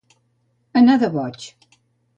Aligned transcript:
Anar 0.81 0.97
de 1.05 1.11
boig. 1.19 1.49